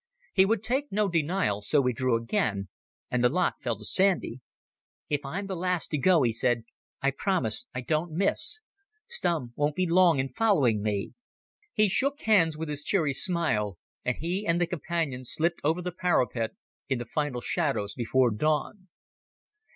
[0.33, 2.69] He would take no denial, so we drew again,
[3.11, 4.39] and the lot fell to Sandy.
[5.09, 6.63] "If I'm the last to go," he said,
[7.03, 8.61] "I promise I don't miss.
[9.07, 11.13] Stumm won't be long in following me."
[11.71, 15.91] He shook hands with his cheery smile, and he and the Companion slipped over the
[15.91, 16.53] parapet
[16.89, 18.87] in the final shadows before dawn.